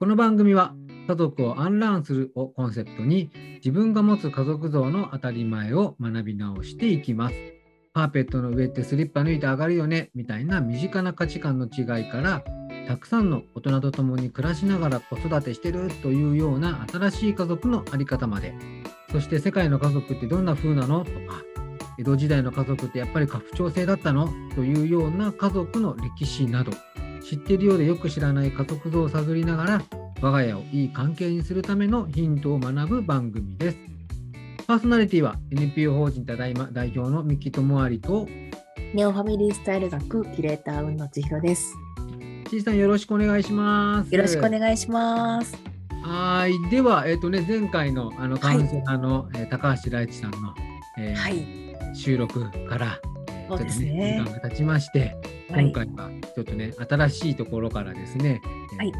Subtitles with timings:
[0.00, 0.74] この番組は
[1.08, 7.34] 家族をアンラーンするをコンセプトに自分が持つ家族像の当たり前を学び直していきます。
[7.92, 12.42] カーペットの上ってスリッパ脱いで上がるよねみたいな身近な価値観の違いから
[12.88, 18.54] たくさんの大人と共に暮らしながら子育てしてるというような新しい家族の在り方まで。
[19.12, 21.04] そして世界の家族ってどんな風なの？
[21.04, 21.42] とか
[21.98, 24.28] 江戸時代の家族ってやっぱり家父長制だったの？
[24.54, 26.72] というような家族の歴史など。
[27.30, 29.82] 知っているようでよく知らない家族像を探りながら
[30.20, 33.78] 我が家をいい関係にするためのヒントを学ぶ番組です。
[34.66, 38.26] パーソナリティは NPO 法人ただいま代表の三木智有と
[38.94, 41.72] ネオファミリースタイル学キュレーター雲野千尋です。
[42.50, 44.12] ちいさんよろしくお願いします。
[44.12, 45.56] よろしくお願いします。
[46.02, 46.68] はい。
[46.68, 50.52] では、えっ、とね、前回のあのカウンセラーの、えー高橋大地さんの、
[50.98, 52.98] えーはい、収録から、
[53.48, 58.40] ちょっとね時間が経ちまして、はい今回はちょっとね、新しいところからですね、
[58.72, 58.92] えーはい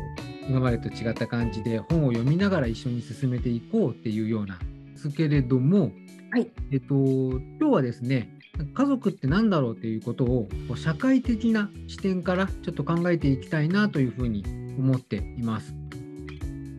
[0.49, 5.93] 今までと違った感じで本を読みながら一緒に進めていこうっていうようなですけれども、
[6.33, 6.51] はい。
[6.73, 8.37] えっと、今日はですね、
[8.75, 14.45] 家族って何だろうっていうことを社会的な視点からちょっと考えていきたいなというふうに
[14.77, 15.80] 思っています。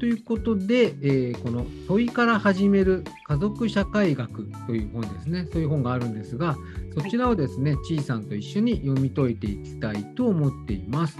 [0.01, 6.57] ということで、えーこの問いから始める家族社会学という本ですね、そういう本があるんですが、
[6.95, 11.19] そちらをですね、ちいさんと一緒に読み解いていきたいと思っています。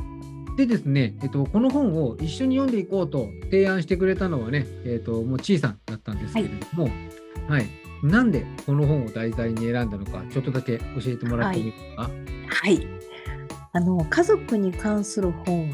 [0.58, 6.90] でですね、えっと、この本を一緒に読んでいこうと提案してくれたのはね、えっと、もうちいさんだったんですけれども、
[7.48, 7.68] はい、
[8.02, 12.10] なんでこの本を題材に選んだのか、ちょっとだけ教えてもらってもいいですか？
[12.48, 12.88] はい。
[13.73, 15.72] あの家族に関する本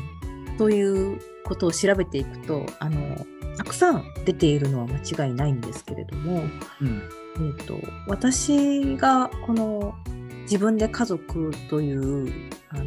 [0.58, 3.26] ということを調べていくと、あの
[3.58, 6.44] たくさん出ているのは間違いないんですけれども、
[6.82, 9.96] うん、えー、と私がこの
[10.44, 12.84] 自分で家族というあの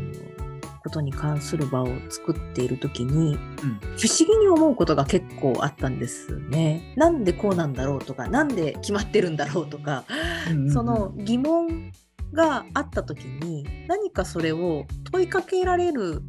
[0.82, 6.94] ことに関する場を作っている時にうん、不思議に思うことが結構あったんですね。
[6.96, 10.04] なんでこうなんだろうとかなんで決まってるんだろうとか、
[10.50, 11.92] うんうんその疑問
[12.32, 16.22] があった時に何かそれを問いかけられる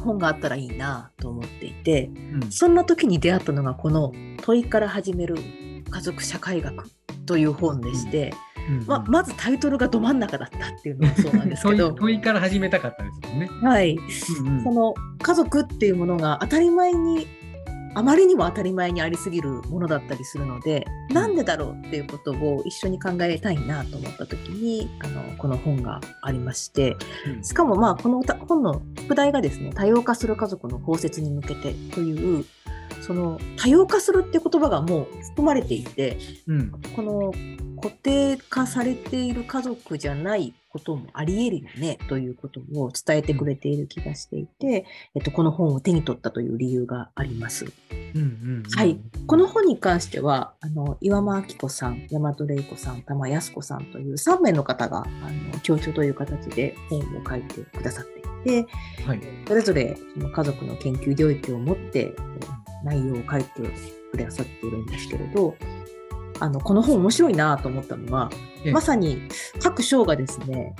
[0.00, 2.50] 本があったらいいなと思っていてうん。
[2.50, 4.12] そんな時に出会ったのがこの
[4.42, 5.36] 「問いから始める
[5.90, 6.84] 家族社会学」
[7.26, 8.32] という本でして、
[8.68, 8.86] うん。
[8.86, 11.92] ままずタイトルがど真ん中だったっていうのがそうなんですけど。
[11.98, 13.50] 問いから始めたかったですもんね。
[13.62, 14.64] はい、うんうん。
[14.64, 17.26] その家族っていうものが当たり前に
[17.94, 26.96] あまりにも当たり前にありすぎるものだったりするので、なんでだろうっていうことを一緒に考えたいなと思った時にあのこの本がありまして
[27.26, 27.44] うん。
[27.44, 32.44] しかもまあこの歌本の副題がですね多様化する家族の包摂に向けてという
[33.00, 36.70] その多様化するっていう言葉がもう含まれていてうん。
[36.94, 37.32] この
[37.80, 47.72] 固定化されている家族じゃないこともあり得るよねということを伝えてくれている気がしていて、えっと、この本を手に取ったという理由があります。
[47.90, 48.70] うんうんうん。
[48.76, 55.08] はい、この本に関してはあの岩間明子さん、大和玲子さん、玉井康子さんという3名の方があ
[55.54, 58.72] の共著という形で本を書いてくださっていて、
[59.06, 59.20] はい。
[59.48, 63.62] それぞれその家族の研究領域を持ってえー内容を書いて
[64.10, 65.54] くださっているんですけれど、
[66.40, 68.30] あのこの本面白いなと思ったのは、
[68.64, 68.72] ええ。
[68.72, 69.22] まさに
[69.62, 70.74] 各章がですね、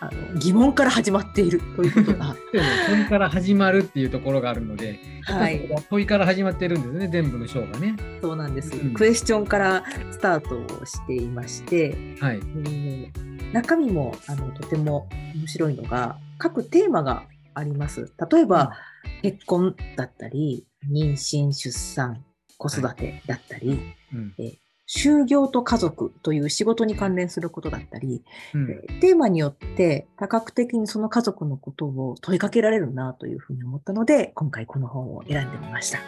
[0.00, 2.36] あの疑問から始まっているということが、
[2.88, 7.96] 問いから始まるっていうところがあるので、はい、問いから始まってるんですね、全部の章がね。
[8.20, 8.94] そうなんです、うん。
[8.94, 12.36] クエスチョンからスタートをしていまして、はい。
[12.36, 18.12] えー中身もあのとても面白いのが各テーマがあります。
[18.30, 18.76] 例えば、
[19.22, 22.24] 結婚だったり妊娠出産
[22.58, 23.80] 子育てだったり、
[24.14, 24.34] うん。
[24.38, 24.58] えー
[24.92, 28.24] 就業と家族という仕事に関連することだったり、
[28.54, 35.98] うんえーテーマによって多角的にその家族のことを問いかけられるなというふうに思ったので今回この本を選んでみました。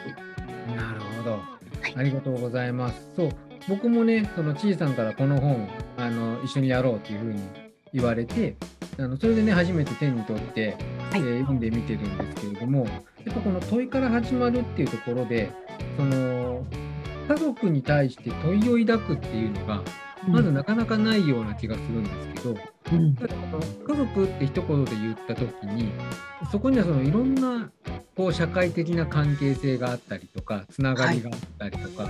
[0.75, 1.63] なるほど。
[1.89, 3.09] いありがとうございます。
[3.17, 3.31] そう、
[3.69, 7.41] 僕もね、そのちいさんからこの本、あの、一緒にやろうっていうふうに
[7.95, 8.57] 言われて、
[8.99, 10.77] あのそれでね、初めて手に取って、
[11.11, 12.85] はいえー読んでみてるんですけれども、
[13.25, 15.51] やっぱこの問いから始まるっていうところで、
[15.97, 16.65] その、
[17.29, 19.83] 家族に対して問いを抱くっていうのが、
[20.29, 22.57] まずなかなかないような気がするんですけど、
[22.93, 23.17] うん。
[23.17, 25.91] 家族って一言で言った時に
[26.51, 27.71] そこにはそのいろんな
[28.17, 32.09] こう社会的な関係性があったりとかつながりがあったりとか、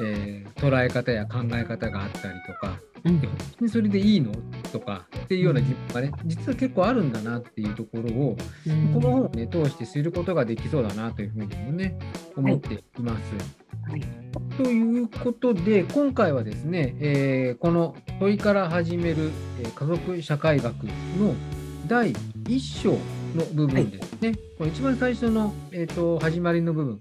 [0.00, 3.20] えー捉え方や考え方があったりとかうん。
[3.20, 4.32] で本当にそれでいいの？
[4.72, 8.36] とかっていうような疑問がね実は結構あるんだなっていうところを
[8.66, 8.92] うん。
[8.94, 11.98] この本をね通して知ることができそうだなというふうにもね
[12.36, 13.34] 思っています。
[13.34, 13.69] はい
[14.56, 19.30] ということで今回はですね、えーこの問いから始める、
[19.62, 20.74] えー家族社会学
[21.18, 21.34] の
[21.86, 22.92] 第1章
[23.34, 27.00] の部分ですね、この一番最初の、えー、と始まりの部分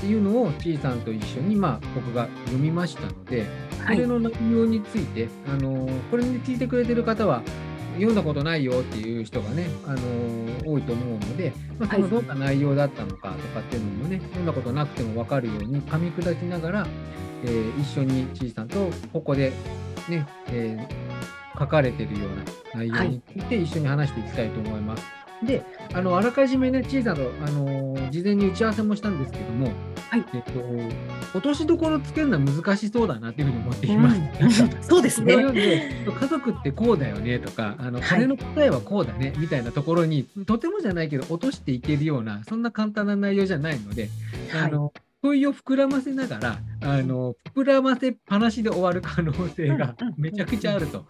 [0.00, 3.44] っていうのをちいさんと一緒に、まあ、僕が読みましたので、
[3.86, 7.42] それの内容について、あのこれに聞いてくれてる方は、
[7.94, 16.86] 読んだことないよっていう人がね、あの多いと思うので、まあ、そのどんな内容だったのかとかっていうのもね、読んだことなくても分かるように噛み砕きながら、
[17.44, 19.52] えー、一緒にちいさんとここで
[20.08, 25.04] ね、えー、書かれてるような内容について一緒に話していきたいと思います。
[25.04, 25.10] は
[25.42, 25.62] い、で、
[25.94, 29.72] あのあらかじめね、ちいさんと、あの事前に打ち合わせもしたんですけども、
[30.10, 34.20] はい、えっと、落としどころつけるのは難しそうだなっていうふうに思っています。
[34.40, 34.50] うん、
[34.82, 35.36] そうですね。
[36.04, 44.10] 家族ってこうだよねとか、あの金の答えはこうだねみたいなところに、とてもじゃないけど落としていけるような、そんな簡単な内容じゃないので、
[44.52, 44.92] あの
[45.22, 51.04] 問いを膨らませながら、あの膨らませっぱなしで終わる可能性がめちゃくちゃあると、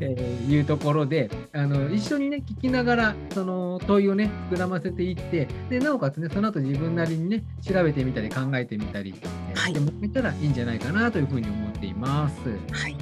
[0.00, 9.14] えー、いうところであの一緒にね聞きながらその問いをね膨らませていってでなおかつねその後自分なりにね調べてみたり考えてみたり、
[9.50, 12.34] えー、してもらえたらいいんじゃないかなというふうに思っています。
[12.72, 12.96] はい、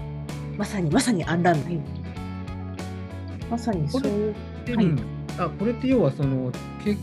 [0.58, 1.82] まさにまさにアンランド、
[3.48, 4.34] まさにそういう。
[4.76, 4.86] はい、
[5.38, 6.52] あこれって要はその
[6.84, 7.00] 結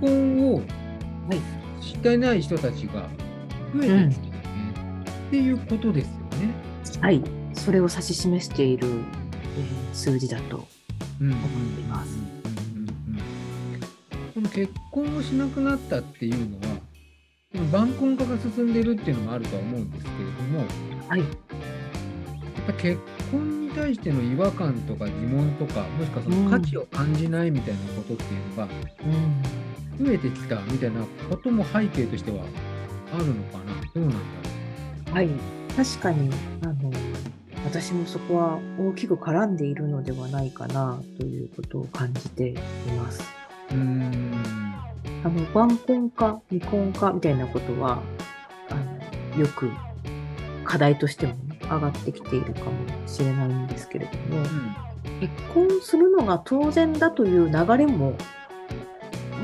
[0.00, 3.08] 婚を、はいしてない人たちが
[3.74, 4.44] 増えてきてるね、
[4.74, 6.54] うん、っていうことですよね。
[7.00, 7.22] はい、
[7.54, 10.66] それを指し示している、えー、数字だと思っ
[11.74, 12.18] ています。
[14.34, 16.76] この結婚をしなくなったっていうのは、
[17.72, 20.64] 晩婚化が進んでるっていうのもあるとは思うんですけれども、
[21.08, 21.28] はい、やっ
[22.66, 23.00] ぱ結
[23.30, 29.59] 婚に対しての違和感とか疑問とか、もしくはその価値を感じないみたいなことっていうのが、うん
[30.00, 32.44] 増えてきたみたいなことも背景としては
[33.14, 33.74] あるのかな？
[33.94, 35.14] どうなんだろう？
[35.14, 35.28] はい。
[35.76, 36.30] 確かに
[36.62, 36.90] あの
[37.64, 42.54] 私もそこは大きく絡んでいるのではないかなということを感じてい
[42.98, 43.22] ます。
[43.72, 44.34] うん。
[45.22, 48.02] あの晩婚化未婚化みたいなことは
[48.70, 48.74] あ
[49.34, 49.70] のよく
[50.64, 52.72] 課題としても、ね、上がってきているかも
[53.06, 58.14] しれないんですけれども、うん、結婚するのが当然だという流れも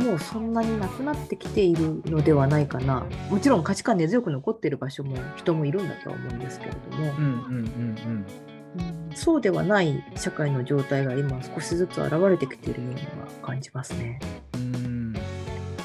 [0.04, 3.06] もうそんなになくなってきているのではないかな。
[3.31, 7.12] もちろん価値観根強く残っている場所も人もいるんだとは思うんですけれども、
[9.14, 13.06] そうではない社会の状態が今少しずつ現れてきているようには
[13.43, 14.20] 感じますね。
[14.54, 15.14] うん。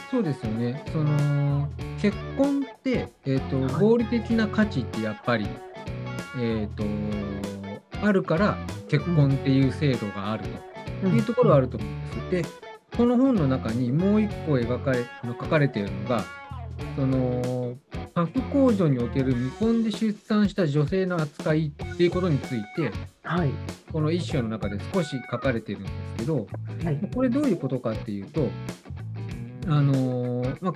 [0.10, 0.84] そうですよね。
[0.92, 1.70] その
[2.02, 5.48] 結婚って、えーと、合理的な価値ってやっぱり、
[6.38, 6.84] えーと、
[8.06, 8.58] あるから
[8.90, 10.72] 結婚っていう制度があると。
[11.08, 12.50] いうところはあると思うんです。
[12.52, 16.24] でこの本の中にもう一個描かれ書かれているのが
[16.96, 17.76] その
[18.14, 22.92] パフ工場における未婚で出産した女性の扱いっていうことについて、
[23.24, 23.52] はい、
[23.92, 26.48] この一章の中で少し書かれているんですけど、
[26.84, 28.50] はい、これどういうことかっていうと
[29.68, 30.74] あのまあ、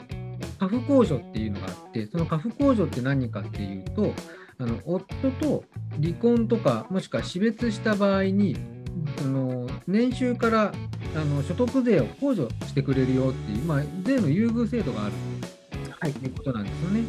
[0.60, 4.14] カフ控除っていうのがあってそのカフ控除って何かっていうと
[4.60, 5.64] あの夫と
[6.02, 8.56] 離婚とかもしくは死別した場合に
[9.18, 10.72] その年収から
[11.16, 15.14] あの所得税を控除してくれるよっていう、まあ、税の優遇制度がある
[16.14, 17.04] ということなんですよね。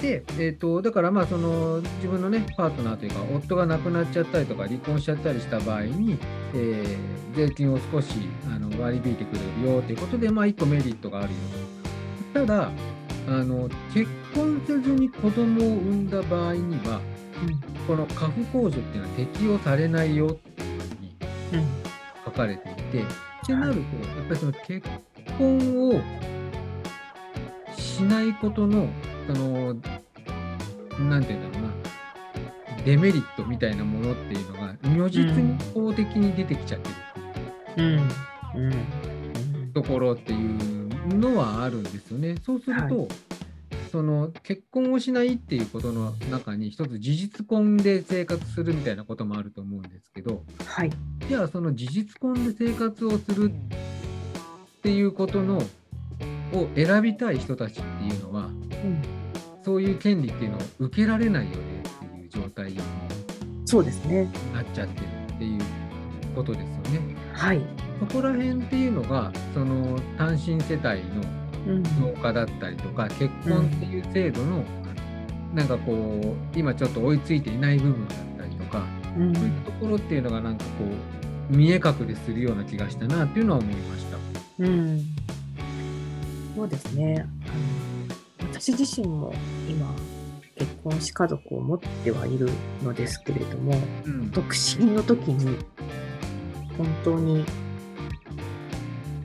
[0.00, 6.18] で、えーと、だからまあその自分の、ね、パートナーというか夫が亡くなっちゃったりとか離婚しちゃったりした場合に、
[6.54, 8.14] えー、税金を少し
[8.46, 11.34] あの割り引いてくれるよということで、まあ、1個メリットがあるよ
[12.32, 12.40] と。
[12.40, 12.70] ただ
[13.28, 17.00] あの結婚せずに子供を産んだ場合には、
[17.46, 18.24] うん、この家父
[18.56, 20.80] 控除っていうのは適用されないよっていう
[21.50, 21.79] ふうに
[22.30, 23.04] 書かれていて、っ
[23.46, 23.84] てなると、や
[24.24, 24.88] っぱりその結
[25.36, 26.00] 婚を
[27.76, 28.88] しないことの、
[29.26, 29.74] その、
[31.08, 31.74] なんていうんだろうな、
[32.84, 36.94] デメリットみたいなものっていうのが、如実に法的に出てきちゃってる。
[37.72, 42.36] っていう、ところっていうのはあるんですよね。
[42.44, 43.08] そうすると、はい
[43.90, 50.90] その結婚をしないっていうことの中に一つ事実婚で生活するみたいなこともあると思うんですけど、はい、
[51.28, 59.02] じゃあその事実婚で生活をするっていうことのを選びたい人たちっていうのは、うん、
[59.64, 62.80] そういう権利っていうのを受けられないよねっていう状態に
[63.66, 64.28] そうですね。
[64.52, 65.60] なっちゃってるっていう
[66.34, 67.16] ことですよね。
[67.32, 67.60] はい、
[68.00, 74.64] そこら辺っていうのがその単身世帯の農家だったりとか、結婚っていう制度の、
[75.54, 80.70] なんかこう今ちょっと追いついていない部分だったりとか、そういうところっていうのがなんかこ
[81.50, 84.16] う見え隠れするような気がしたなっていうのは思いました。
[84.64, 85.00] うん、
[86.54, 87.26] そうですね。
[88.38, 89.34] あの私自身も
[89.68, 89.86] 今
[90.56, 92.50] 結婚し家族を持ってはいる
[92.82, 93.72] のですけれども、
[94.04, 95.58] うん、独身の時に
[96.76, 97.44] 本当に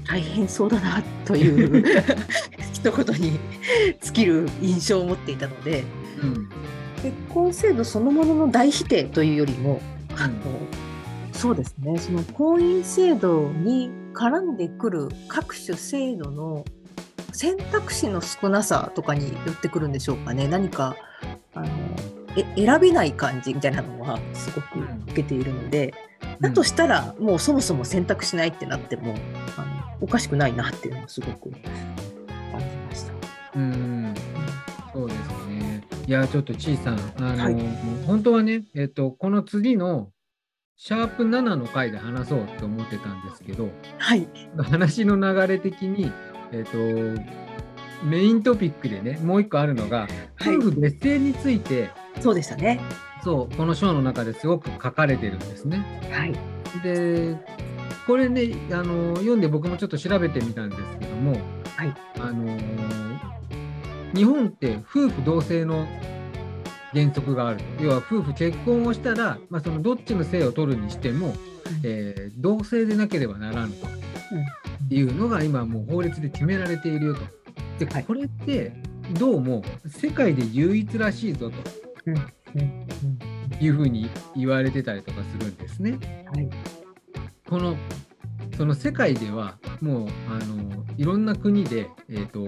[0.07, 1.83] 大変そうだなという
[2.73, 3.39] 一言に
[4.01, 5.83] 尽きる印象を持っていたので
[6.21, 6.49] うん。
[7.01, 9.79] 結婚制度そのものの大否定というよりも
[10.17, 10.33] あの
[11.33, 11.97] そうですね。
[11.99, 16.65] その婚姻制度に絡んでくる各種制度の
[17.33, 20.47] 選択肢の少なさとかによってくるんでしょうかね。
[20.47, 20.95] 何か
[21.53, 21.67] あの
[22.37, 25.93] え選べない感じみたいなのはすごく受けているので、
[26.39, 29.15] だとしたらもうそもそも選択しないってなっても
[29.57, 33.13] あのおかしくないなっていうのをすごく感じました。
[33.55, 34.13] うん
[34.93, 35.83] そうですね。
[36.07, 37.55] いや、ちょっとちいさん、あの、はい
[38.05, 40.09] 本当はね、えっと、この次の
[40.77, 44.27] シャープ7の回で話そうと思ってたんですけど、はい、
[44.57, 46.11] 話の流れ的に、
[46.51, 46.77] えっと、
[48.05, 50.07] メイントピックでね、もう一個あるのが、は
[50.51, 51.89] い夫婦別姓について、
[52.21, 52.79] そうでしたね。
[53.25, 55.83] そう、この章の中ですごく書かれてるんですね。
[56.11, 56.33] はい、
[56.83, 57.35] で、
[58.05, 61.31] これね、あの読んで僕もちょっと調べてみたんですけども、
[61.75, 61.93] はい。
[62.19, 62.55] あの
[64.13, 65.87] 日本って夫婦同姓の
[66.93, 67.61] 原則がある。
[67.79, 67.83] と。
[67.83, 71.33] 要は夫婦結婚をしたら、まあ、そのどっちの姓を取るにしても、
[71.83, 73.87] えー同姓でなければならんと
[74.91, 77.21] いうのが今もう法律で決められているよと。
[77.79, 78.03] で、はい。
[78.03, 78.71] これって
[79.17, 81.55] どうも世界で唯一らしいぞと
[83.59, 86.25] いうふうに言われてたりとかするんですね。
[86.33, 86.49] はい。
[87.47, 87.75] この
[88.57, 92.41] その世界ではもうあのいろんな国で、えー、と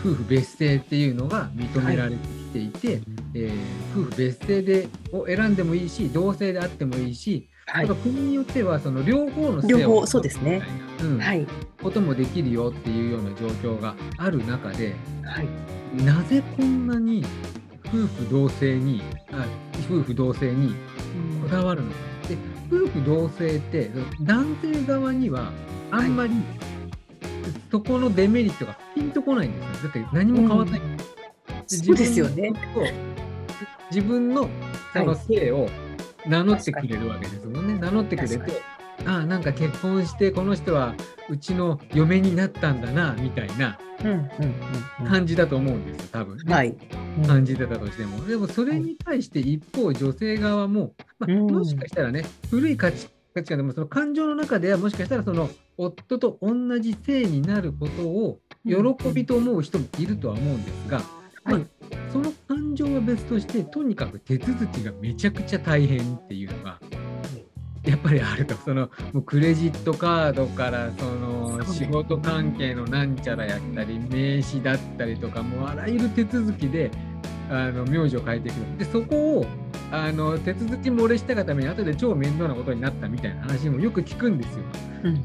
[0.00, 3.00] 夫婦別姓っていうのが認められてきていて、
[3.34, 7.88] えー夫婦別姓でを選んでもいいし同姓であってもいいし、はい。
[7.88, 10.62] 国によってはその両方の両方そうですね。
[11.00, 11.18] うん。
[11.18, 11.46] はい。
[11.82, 15.48] こともできるよっていうような状況がある中ではい。
[16.04, 17.24] なぜこんなに
[17.88, 19.02] 夫婦同姓に
[19.32, 19.46] あ
[19.88, 20.74] 夫婦同姓に
[21.42, 21.96] こだわるのか。
[22.28, 22.36] で
[22.70, 23.90] 夫婦同姓って
[24.20, 25.52] 男性側には
[25.90, 26.32] あんまり、
[27.70, 29.88] そこのデメリットがピンとこないんですよ。
[29.88, 30.80] だって何も変わらない。
[31.68, 32.52] そうですよね。
[33.90, 34.48] 自分の
[34.92, 35.68] そのはい姓を
[36.26, 37.78] 名乗ってくれるわけですもんね。
[37.78, 38.38] 名乗ってくれて
[39.06, 40.94] ああ、なんか結婚してこの人は
[41.28, 44.20] うちの嫁になったんだな、みたいなうんうん
[45.00, 46.54] うん感じだと思うんですよ、多分、ね。
[46.54, 46.76] はい。
[47.26, 58.74] 感じてたとしても、でもそれに対して一方、女性側も、まあ、うんもしかしたらね、古い価値価値観でも、その感情の中では、もしかしたらその夫と同じ性になることを喜
[59.12, 61.02] びと思う人もいるとは思うんですが、
[61.44, 66.80] はいまあ、その感情は別として、とにかく手続きがめちゃくちゃ大変っていうのが。
[67.86, 76.90] やっぱりあるとそのもうクレジットカードからその仕事関係のなんちゃらやったり名刺だったりとかもうあらゆる手続きで
[77.48, 78.78] あの名字を変えていくの。
[78.78, 79.46] でそこを
[79.92, 84.64] あの手続き漏れしたがために後で超面倒なことになったみたいな話もよく聞くんですよ。
[85.04, 85.24] うん。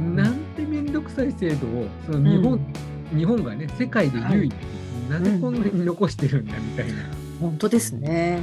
[0.00, 0.16] うん。
[0.16, 2.74] なんて面倒くさい制度をその日本,、
[3.16, 4.54] 日本がね世界で唯一、
[5.08, 6.94] なぜこんなに残してるんだみたいな、
[7.40, 8.38] 本当ですね。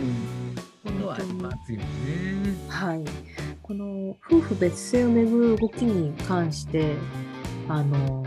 [0.85, 1.85] うん、はありますよね。
[2.67, 3.03] はい。
[3.69, 6.95] この夫婦別姓をめぐる動きに関して、
[7.67, 8.25] あの、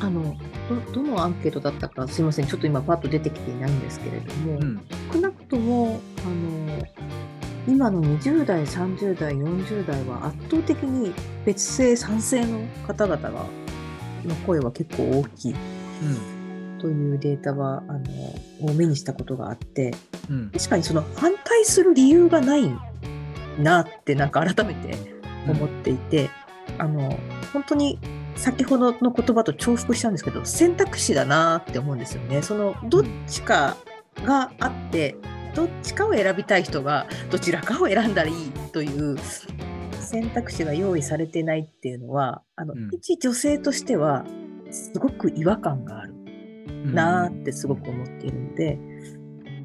[0.00, 0.36] あの、
[0.92, 4.82] どどのアンケートだったか、すいません、ちょっと今パッと出てきていないんですけれども、うん。
[5.10, 6.86] 少なくとも、あの、
[7.66, 11.14] 今の20代、30代、40代は圧倒的に
[11.46, 13.46] 別姓賛成の方々が
[14.26, 15.54] の声は結構大きい
[16.78, 17.92] というデータはあ
[18.60, 19.94] のを目にしたことがあって
[20.28, 20.50] うんうん。
[20.50, 22.91] 確かにその反対する理由がない
[23.58, 24.96] なってなんか改めて
[25.48, 26.30] 思っていて、
[26.78, 27.18] あの
[27.52, 27.98] 本当に
[28.34, 32.42] 先ほどの言葉と重複しちゃうんですけど選択肢だなって思うんですよね。
[32.42, 33.76] そのどっちか
[34.24, 35.16] があって
[35.54, 39.16] どっちかを選びたい人がどちらかを選んだらいいという
[40.00, 42.90] 選択肢が用意されてないっていうのはあの、うん。
[42.92, 44.24] 一女性としては
[44.70, 46.14] すごく違和感がある
[46.86, 48.78] なーってすごく思っているので、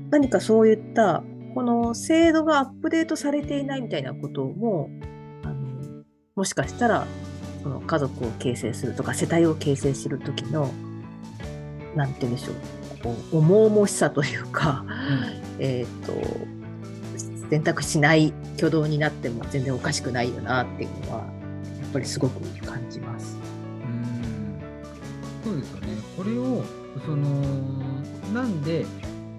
[0.10, 1.24] 何かそういった
[1.58, 4.92] この制度がアップデートされていないみたいなことも
[5.44, 6.04] あの
[6.36, 7.08] もしかしたら
[7.64, 10.72] その家族を形成するとか世帯を形成する時の
[11.96, 12.52] なんて言うんでしょ
[13.32, 14.86] う重々しさというか、
[15.58, 16.14] えっ、と
[17.50, 21.26] 選択しない挙動になっても全然おかしくないよなっていうのはや
[21.88, 23.36] っぱりすごく感じます。
[25.44, 25.88] うんそうですよね。
[26.16, 26.64] これを
[27.04, 27.26] その
[28.32, 28.86] なんで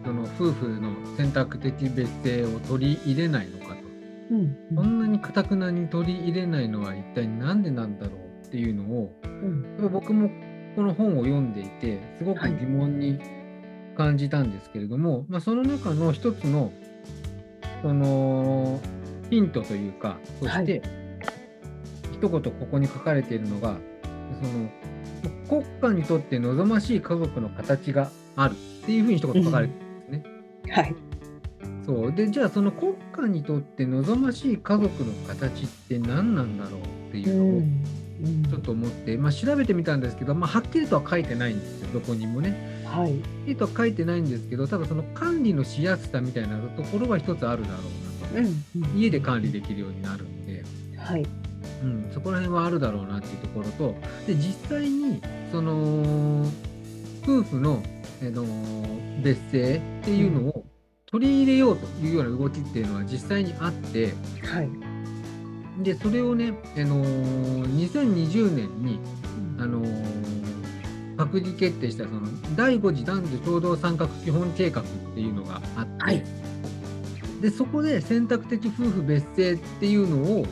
[0.08, 3.82] その夫婦の選択的別姓を取り入れないのかと。
[4.30, 10.30] うんこんなにかたくなに取り入れないのは一体何でなんだろうっていうのをうん僕も
[10.76, 13.20] この本を読んでいてすごく疑問に
[13.98, 16.72] 感じたんですけれども、まあ、その中の一つの
[17.82, 18.80] その
[19.28, 20.86] ヒントというかそして、は
[22.12, 23.76] 一言ここに書かれているのが
[24.40, 28.54] その国家にとって望ましい家族の形があるっ
[28.86, 29.87] ていうふうに一言書かれてるんですね。
[30.70, 30.94] はい。
[31.84, 37.62] そうでじゃあその国家にとって望ましい家族の形って何なんだろうっていうのを
[38.50, 42.84] ちょっと思って、まあ、調べてみたんですけど、まあ、はっきりとは書いてないんですよどこにもね。
[42.84, 43.12] はい。
[43.12, 47.74] はっきりとは書いてないんですけどただその管理のしやすさみたいなところは一つあるだろ
[48.34, 48.48] うなと。
[48.74, 48.98] うん。
[49.00, 50.64] 家で管理できるようになるんで。
[50.98, 51.26] はい。
[51.82, 53.94] うん、そこら辺はあるだろうなっていうところと
[54.26, 55.22] で実際に
[55.52, 56.44] その
[57.28, 57.82] 夫婦の、
[58.22, 58.42] えの
[59.22, 60.64] 別姓っていうのを
[61.04, 65.82] 取り入れようというような動きっていうのは実際にあってはい。
[65.82, 68.98] でそれをね、あの2020年に、
[69.58, 69.82] あの
[71.16, 72.22] 閣議決定したその
[72.56, 76.24] 第5次男女共同参画基本計画っていうのがあって、はい。
[77.42, 80.46] でそこで選択的夫婦別姓っていうのを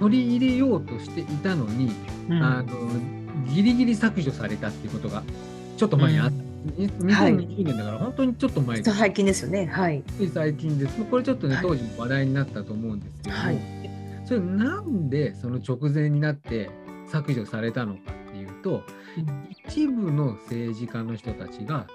[0.00, 1.92] 取り入れようとしていたのに、
[2.30, 5.22] あのギリギリ削除されたっていうことが
[5.82, 6.34] ちょっと前にあった。
[7.04, 9.66] 2020年だから本当にちょっと前です、最近ですよね。
[9.66, 10.04] はい。
[10.16, 11.04] つい最近です。
[11.06, 13.58] これちょっとね、はい当時も話題になったと思うんですけども、はい
[14.24, 16.70] それなんでその直前になって
[17.08, 18.84] 削除されたのかっていうと、
[19.66, 21.88] 一部の政治家の人たちが、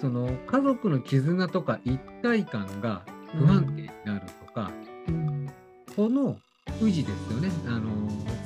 [0.00, 3.02] その家族の絆とか一体感が
[3.38, 4.72] 不安定になるとか、
[5.06, 5.48] うん
[5.94, 6.36] この
[6.80, 7.82] 氏ですよね、あの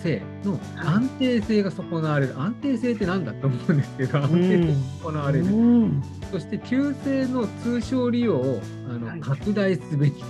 [0.06, 0.60] 性のはい。
[0.94, 4.72] 安定性が損なわれる、安定性ってなんだと思うんですけど、安定性が
[5.02, 6.02] 損なわれる、うん。
[6.30, 9.20] そして旧姓の通称利用をあの、はい。
[9.20, 10.26] 拡大すべきと。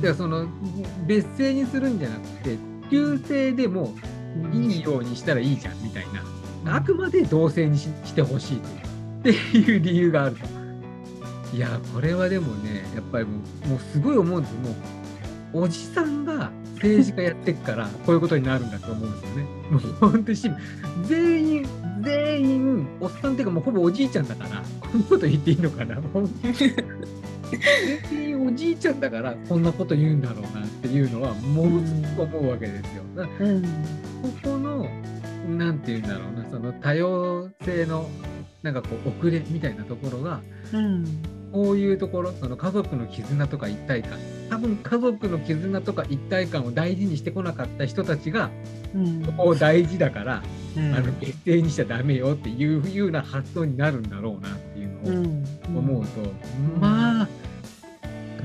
[0.00, 0.46] ではその
[1.06, 2.56] 別姓にするんじゃなくて、
[2.90, 3.96] 旧姓でも
[4.52, 6.06] いいようにしたらいいじゃんみたい
[6.64, 8.60] な、あくまで同姓にししてほしい
[9.22, 11.56] というっていう理由があると。
[11.56, 14.58] いや、これはでもね、やっぱりもうもうすごい思うんですよ。
[14.60, 14.70] も
[15.54, 19.42] うおじさんが政治家やってっから、こういうことになるんだと思うんですよね。
[19.70, 20.50] もう本当にし
[21.04, 21.66] 全員、
[22.02, 25.98] 全員、おっさんっていうかもうほぼおじいちゃんだから、こんなこと言っていいのかな。
[28.10, 33.02] 全員おじいちゃんだから、こんなこと言うんだろうなっていうのは、ものすごく思うわけですよ。
[33.40, 33.68] うんこ
[34.42, 34.86] この、
[35.56, 38.08] なんていうんだろうな、その多様性の、
[38.62, 40.40] なんかこう、遅れみたいなところが、
[40.72, 41.04] うん
[41.52, 44.18] こういうところ、その家族の絆とか一体感、
[44.50, 48.50] 多分家族の絆とか一体感を大事にしてこなかった人たちが、
[48.94, 49.24] うん。
[49.24, 50.42] ここを大事だから、
[50.76, 50.94] うん。
[50.94, 55.44] あの決定にしちゃダメよっていうような発想になるんだろうなっていううのん。
[55.76, 56.08] を思うと、
[56.80, 57.28] まあ、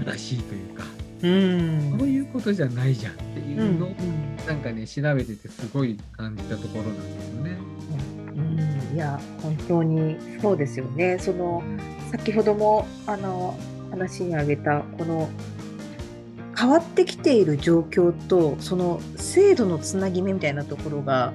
[0.06, 0.84] 悲しいというか、
[1.24, 2.00] うん。
[2.00, 4.48] そういうことじゃないじゃんっていううんのを、うん。
[4.48, 7.73] なんかね、調べててすごい感じたところなんですよね。
[8.60, 11.18] うんいや本当にそうですよね。
[11.20, 11.64] その
[12.12, 13.58] 先ほどもあの
[13.90, 15.30] 話に挙げたこの
[16.58, 21.34] 変わってきている状況とその制度のつなぎ目みたいなところが、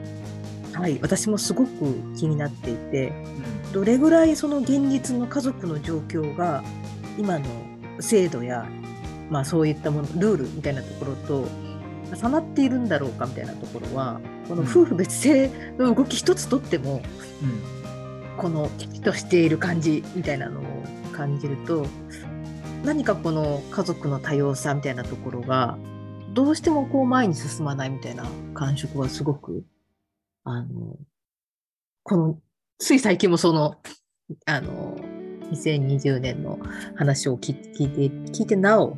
[0.72, 1.68] はい、私もすごく
[2.16, 3.12] 気になっていて
[3.72, 6.62] どれぐらいその現実の家族の状況が
[7.18, 7.46] 今の
[8.00, 8.66] 制度や、
[9.28, 11.48] まあ、そういったものルールみたいなところと
[12.16, 17.02] 重なっているんだろうかみたいなところはこの夫婦別姓の動き一つとっても
[17.42, 17.78] うん
[18.38, 20.64] この危機としている感じみたいなのを
[21.12, 21.86] 感じると
[22.84, 25.76] 何かこの家族の多様さみたいなところが
[26.34, 29.64] どうしてもこう前に進まないみたいな感触はすごく
[30.44, 30.96] あの
[32.04, 32.38] この
[32.78, 33.74] つい最近もその
[34.46, 34.96] あの
[35.50, 36.60] 2020年の
[36.94, 37.54] 話を聞い
[37.88, 38.00] て
[38.32, 38.96] 聞いてなお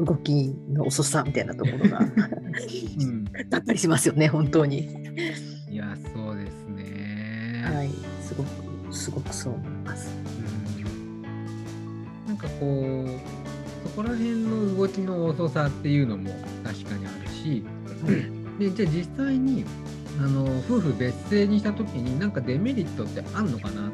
[0.00, 2.00] 動きの遅さみたいなところが
[2.98, 3.24] うん。
[3.24, 4.88] だったりしますよね本当に。
[5.70, 7.62] いや、そうですね。
[7.64, 7.90] はい、
[8.22, 10.10] すごくすごくそう思います。
[10.76, 11.22] うん。
[12.26, 16.30] なんかこう、そこら辺の動きの遅さっていうのも
[16.64, 17.64] 確かにあるし、
[18.58, 19.64] でじゃあ実際に
[20.18, 23.90] あの夫婦別姓にした時になんかデメリットってあんのかな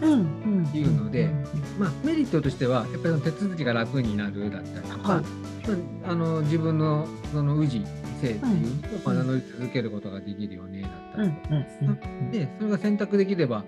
[0.00, 0.06] と。
[0.06, 0.12] うん。
[0.12, 0.16] う
[0.62, 0.70] ん。
[0.74, 1.44] いうのでん。
[1.78, 5.22] まあ、メリットとしてはやっぱり手続きが楽になるだったりとか、はい。
[5.22, 7.84] まあ、あの自分のその氏
[8.20, 13.64] 姓っていうのをまあうん名乗り続けることができるよねだったうんりでそれが選択できれば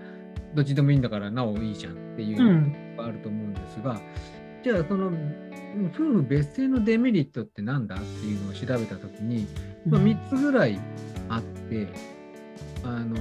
[0.54, 2.72] どっちでもいいんだからなおいいじゃんっていううん。
[2.96, 4.00] のがあると思うんですが、
[4.64, 5.50] じゃあそのうん
[5.94, 9.46] 夫婦別姓のデメリットってなんだっていうのを調べた時に、
[9.86, 10.80] まあ、3つぐらい
[11.28, 11.86] あって
[12.82, 13.16] あの、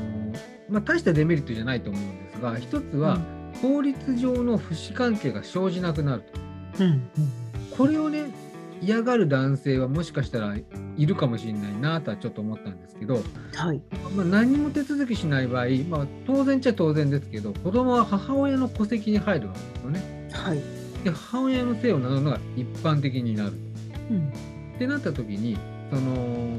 [0.69, 3.19] まあ、大したデメリットじゃないと思うんですが1つは
[3.61, 6.23] 法律上の不死関係が生じなくなる
[6.77, 6.83] と。
[6.83, 7.09] うん。
[7.77, 8.23] これをね
[8.81, 13.21] 嫌がる男性はもしかしたらいるかもしれないなとはちょっと思ったんですけど、
[13.55, 13.81] はい
[14.15, 20.29] まあ、何も手続きしない場合、まあ、当然っちゃ当然ですけど子供は母親の戸籍に入るわけですよね。
[20.31, 20.61] はい
[21.03, 23.53] で母親の姓を名乗るのが一般的になる。
[24.11, 24.33] うん
[24.75, 25.57] ってなった時に
[25.89, 26.57] その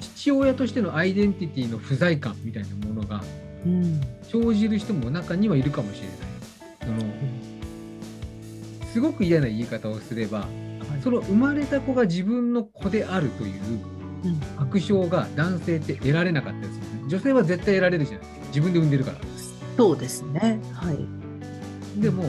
[0.00, 3.22] 父父親としてのアイデンティティの不在感みたいなものが
[3.64, 6.98] うん生じる人も中にはいるかもしれない。
[6.98, 7.12] その
[8.92, 10.48] すごく嫌な言い方をすれば
[11.06, 13.62] その生まれた子が自分の子であるという
[14.24, 17.04] うん確証が男性って得られなかったですよね。
[17.08, 18.46] 女性は絶対得られるじゃないですか。
[18.48, 19.18] 自分で産んでるから。
[19.76, 20.58] そうですね。
[20.72, 22.00] はい。
[22.02, 22.24] でも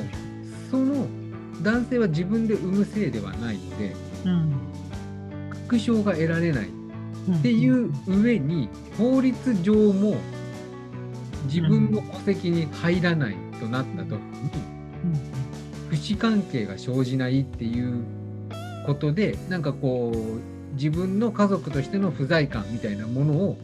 [0.70, 1.08] その
[1.63, 4.54] 男性は自分で産むせいではないのでうん
[5.63, 6.72] 確証が得られないっ
[7.40, 10.18] っていう上に法律上も
[11.46, 14.52] 自分の戸籍に入らないとなった時に
[15.90, 18.06] 不死関係が生じないっていう
[18.88, 23.58] ことでなんかこう自分の家族としての不在感みたいなものを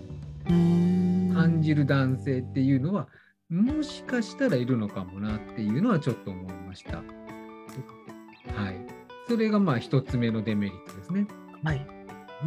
[0.45, 3.07] 感じる男性っていうのは
[3.49, 6.97] もしかしたらいるのかもなっていうのはちょっと思いました。
[6.97, 7.03] は
[8.71, 8.86] い、
[9.27, 11.27] それがまあ一つ目のデメリットですね。
[11.63, 11.88] はい。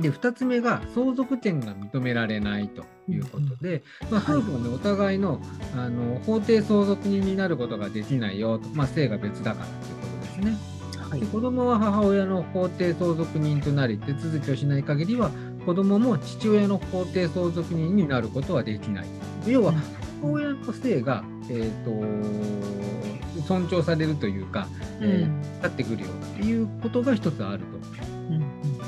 [0.03, 5.41] で2つ目が相続権が認められないということで、まあ、はい夫婦がねお互いの
[5.75, 10.76] あの法定相続人になることができないよと、まあ、性が別だからということですね。
[11.09, 11.17] は。
[11.17, 15.31] 子供は母親の法定相続人となり手続きをしない限りは
[15.65, 19.07] 子供も父親の法定相続人になることはできない。
[19.47, 19.73] 要は
[20.21, 24.69] 母親の性が、えー、と尊重されるというか、
[25.01, 27.77] えー立ってくるよっていうことが一つあると。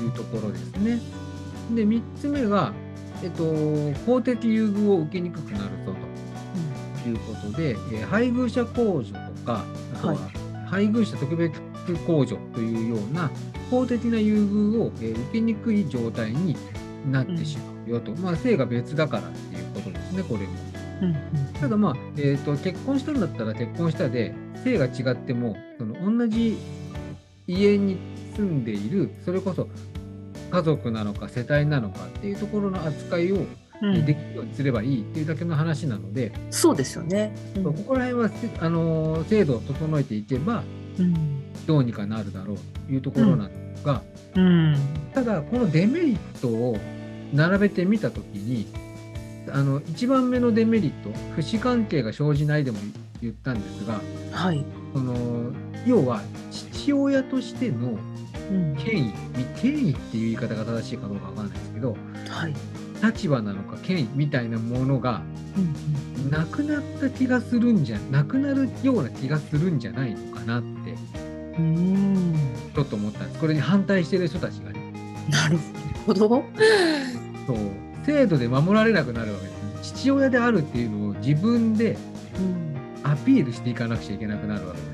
[0.03, 0.99] いうところですね。
[1.75, 2.73] で3つ目が、
[3.23, 3.43] えっと、
[4.05, 5.93] 法的優遇を受けにくくなるぞ
[7.03, 9.63] ということで、えー配偶者控除とか
[9.95, 10.19] あとははい
[10.67, 13.31] 配偶者特別控除というような
[13.69, 16.55] 法的な優遇を、えー受けにくい状態に
[17.11, 20.69] なってしまうよと、まあ性が別だからっていうことですねこれも。
[21.59, 26.57] ただまあ、えー、と結婚したんだったら結婚したで性が違ってもその同じ
[27.47, 27.97] 家に
[28.35, 29.69] 住んでいるそれこそ
[30.51, 33.37] 家族なのか世帯なのかっていうところの扱いを
[34.05, 37.33] できるようにすればいいっていうだけの話なので、そうですよね。
[37.63, 40.63] ここら辺はせあの制度を整えていけば
[40.99, 44.01] うんどうにかなるだろうというところなんですが、
[44.33, 44.75] うん
[45.13, 46.79] ただこのデメリットを
[47.31, 48.65] 並べてみたときに
[49.51, 52.79] あの1番目のデメリット不死関係が生じないでも
[53.21, 54.01] 言ったんですが
[54.31, 54.65] はい。
[54.93, 55.15] その
[55.85, 57.99] 要は父親としての
[58.51, 59.13] うん権威
[59.61, 61.95] 権威っていう言い方が正しいかどうかわかんないですけど
[62.29, 62.53] はい。
[63.03, 65.21] 立場なのか権威みたいなものが
[65.55, 65.61] う
[66.27, 70.95] んなくなった気がするんじゃなくなるような気がするんじゃないのかなって
[71.59, 72.35] うん。
[72.73, 73.39] ちょっと思ったんです。
[73.39, 74.79] これに反対してる人たちがね。
[75.29, 75.57] なる
[76.05, 76.29] ほど。
[77.47, 77.57] そう。
[78.05, 79.53] 制度で守られなくなるわけです。
[79.53, 81.97] ね父親であるっていうのを自分で
[83.03, 84.87] アピールしていかなくちゃいけなくなるわけで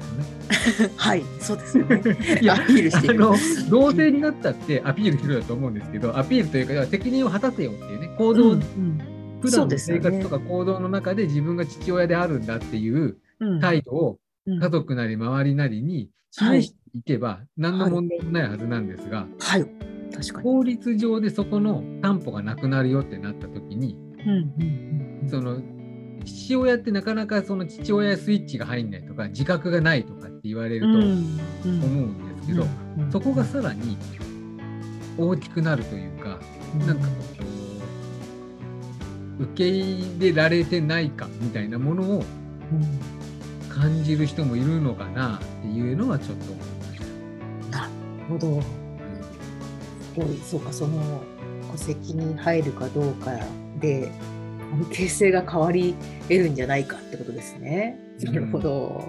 [0.62, 0.94] すよね。
[0.98, 2.02] はい、そうですよね。
[2.42, 3.70] いやアピールしていく。
[3.70, 8.62] 同性になったってアピールするだと思うんですけどアピールというか責任を果たせよっていうね行動、うん
[9.42, 13.60] 普段の生活とか行動の中で自分が父親であるんだっていううん。
[13.60, 19.66] 態度をうん家族なり周りなりに示していけば何の問題もないはずなんですが、はい。
[20.14, 20.44] 確かに。
[20.44, 24.30] 法律上でそこの担保がなくなるよってなった時にうん。
[24.30, 24.38] うん
[25.24, 25.62] うんその
[26.24, 33.98] 父親ってなかなかその父親スイッチが入んないとか自覚がないとかって言われると思うんですけど、うんそこがさらに
[35.18, 36.40] 大きくなるというか、
[36.88, 37.14] なんかこ
[39.40, 42.24] う受け入れられてない感みたいなものを
[42.72, 43.15] うん
[43.76, 47.00] 感じる人もいるのかなっていうのはちょっと思いまし
[47.72, 47.78] た。
[47.80, 47.92] なる
[48.30, 48.62] ほど。
[48.62, 48.68] す
[50.16, 51.24] ごい、そうか、その
[51.72, 53.32] 戸籍に入るかどうか
[53.80, 54.10] で、
[54.72, 58.00] 関係性が変わり得るんじゃないかってことですね。
[58.00, 59.06] うんなるほど。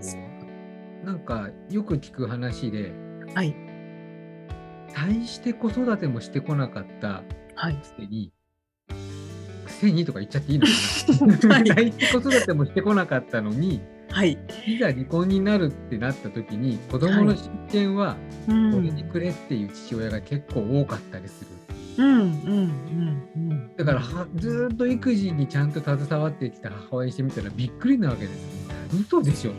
[0.00, 2.92] そうなんかよく聞く話で
[3.34, 3.54] はい。
[4.94, 7.22] 大して子育てもしてこなかった
[7.54, 7.74] はい。
[7.76, 8.43] くせにく
[9.74, 10.66] せにとか言っちゃっていいの
[11.38, 14.38] かな、はい子育てもしてこなかったのにはい。
[14.66, 18.16] いざ離婚になるってなった時に子供の親権は
[18.48, 21.50] うん俺にくれっていう父親が結構多かったりする。
[21.96, 23.76] うんうんうんうん。
[23.76, 29.00] だからはずーっと育児にちゃんと携わってきた母親にしてみたらびっくりなわけですよ。
[29.00, 29.56] 嘘でしょと。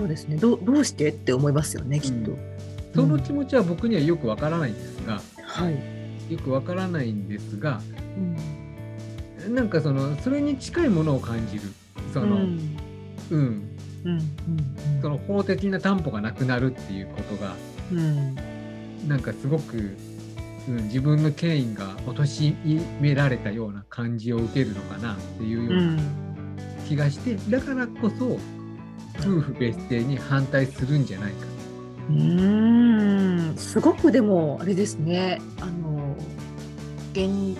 [0.00, 0.36] そうですね。
[0.36, 2.32] どうどうしてって思いますよね、きっと。
[2.32, 2.52] うん
[2.94, 6.32] その気持ちは僕にはよくわからないんですが、はい。
[6.32, 7.80] よくわからないんですが、
[8.16, 8.36] うん
[9.48, 11.62] なんかそのそれに近いものを感じる。
[12.12, 12.76] その、うん。
[13.30, 13.38] うん、
[14.04, 14.22] うんうん
[15.00, 17.54] その法的な担保がなくなるっていうことが、
[17.90, 17.98] うん。
[17.98, 18.36] うん
[19.08, 19.96] なんかすごく、
[20.68, 22.54] うん、自分の権威が貶
[23.00, 25.98] められたような感じを受けるのかなっていうよううなん。
[26.88, 28.38] 気がして、だからこそ
[29.18, 31.38] 夫婦別姓に反対するんじゃないか。
[32.10, 33.56] うーん。
[33.56, 35.40] すごくでもあれですね。
[35.60, 36.16] あの
[37.12, 37.58] 現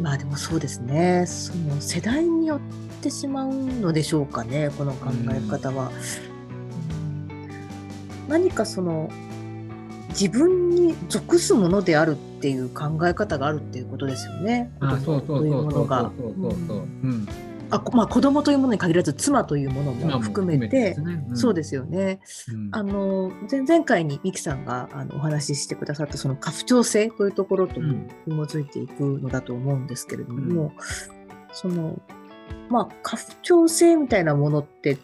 [0.00, 2.60] まあでもそうですねその世代によっ
[3.02, 5.88] てしまうのでしょうかねこの考え方は。
[5.88, 6.24] うん
[8.28, 9.10] 何かその
[10.10, 14.70] 自分に属すものであるっていう考え方があるっていうことですよね。
[14.80, 16.02] あそうそうそうというそうそうものが。
[16.02, 16.76] そうそうそう。
[16.78, 17.28] うん。
[17.74, 21.24] あこまあ子供というものに限らず妻というものも含めてね。
[21.28, 21.36] うん。
[21.36, 22.20] そうですよね。
[22.52, 22.68] うん。
[22.72, 30.72] あの前々回にミキさんがあのお話ししてくださったその家父長制というところとも紐づいていくのだと思うんですけれども、
[31.52, 32.00] その
[32.68, 34.98] まあ家父長制みたいなものって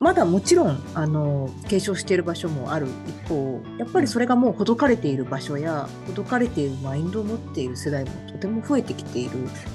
[0.00, 9.30] まだもちろんあの継承している場所もある一方やっぱりそれがもうほどかれている場所やほどかれているマインドを持っている世代もとても増えてきている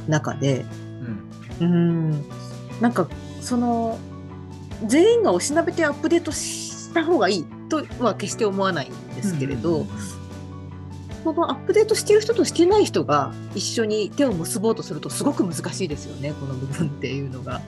[0.07, 0.65] 中で、
[1.61, 1.71] うん。
[1.71, 2.25] うん
[2.81, 3.07] なんか
[3.41, 3.97] その
[4.85, 9.87] 全員がおしなべてアップデートした方がいいとは決して思わないんですけれど、うん。
[11.23, 17.61] このアップデートしている人としてない人が一緒に手を結ぼうとするとすごく難しいですよねこの部分っていうのが。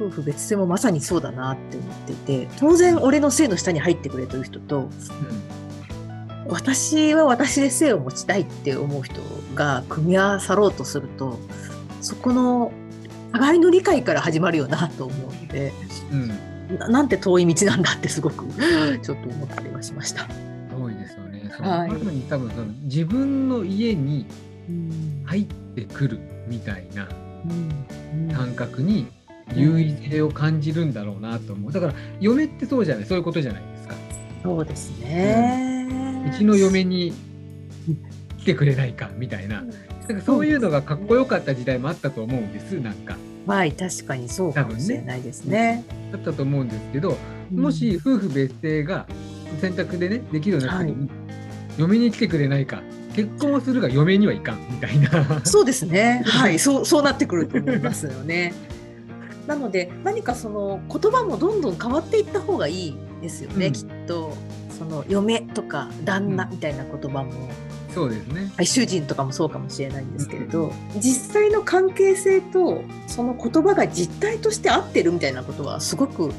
[0.00, 2.48] 夫婦別姓もまさにそうだなって思っていて。
[2.58, 4.90] 当然俺の性の下に入ってくれという人と
[6.48, 9.20] 私は私で性を持ちたいって思う人
[9.54, 11.38] が組み合わさろうとすると
[12.04, 12.72] そこの
[13.32, 15.72] 互いの理解から始まるよなと思うので
[16.12, 18.46] うんななんて遠い道なんだってすごく
[19.02, 20.26] ちょっと思ったりはしました。
[20.78, 21.50] 多いですよね。
[21.56, 24.26] そのはいに多分その自分の家に
[24.68, 27.08] うん入ってくるみたいな
[27.44, 29.06] うん感覚に
[29.54, 31.72] 優位性を感じるんだろうなと思う。
[31.72, 33.94] だから嫁ってそうじゃない、そういうことじゃないですか。
[34.42, 36.26] そうですね。
[36.32, 37.12] うちの嫁に
[38.38, 39.64] 来てくれないかみたいな。
[40.08, 42.72] なんかそういうのがかっこよかった時代もあったと思うんです。
[42.80, 45.84] なんかはい、確かにそうかもしれないですね。
[46.12, 47.16] あったと思うんですけど、
[47.52, 49.06] もし夫婦別姓が
[49.60, 51.10] 選択でねできるようになった時に、
[51.76, 52.82] 嫁に来てくれないか
[53.14, 55.44] 結婚をするが嫁にはいかんみたいな。
[55.44, 56.22] そうですね。
[56.26, 58.54] はい、そうそうなってくると思いますよね。
[59.46, 63.66] なので何かその言葉もどんどん変わっていった方がいいですよね。
[63.66, 64.32] うんきっと
[64.70, 67.30] その嫁とか旦那うんみたいな言葉も、
[67.94, 68.52] そうですね。
[68.56, 76.32] はい主人とかもそうかもしれないんですけれど、実際の関係性とその言葉が実態として合ってるみたいなことはすごく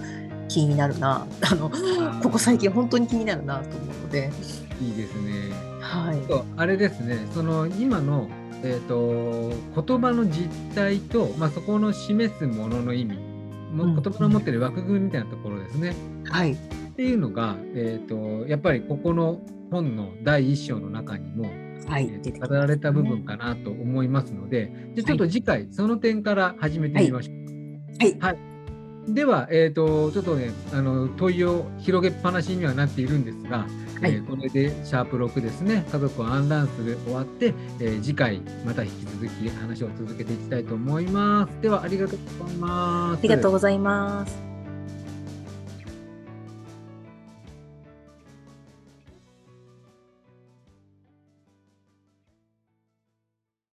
[0.49, 1.25] 気になるな。
[1.41, 1.71] あの
[2.21, 4.31] ここ最近本当に気になるなと思うので、
[4.81, 5.51] いいですね。
[5.79, 6.17] はい。
[6.57, 8.27] あれですね、その今の、
[8.63, 13.17] えー、と言葉の実態と、まあ、そこの示すものの意味、
[13.71, 15.95] もうん言葉の持ってる枠組みみたいなところですね。
[16.25, 16.53] はい。
[16.53, 16.57] っ
[16.95, 19.39] ていうのが、えー、とやっぱりここの
[19.71, 21.49] 本の第一章の中にも、
[21.87, 22.07] はい。
[22.07, 28.19] 語られた部分かなと思いますので、じゃあちょっと次回、その点から始めてみましょう。
[28.19, 28.55] はい。
[29.07, 33.67] では、えー、とちょっとねあの問いを広げっぱなしにはなっているんですが、はい
[34.01, 41.61] えーこれでシャープ6ですね家族をアンランする終わって、えー次回また引き続き話を続けていきたいと思います。
[41.61, 43.19] ではありがとうございます。
[43.19, 44.54] ありがとうございます。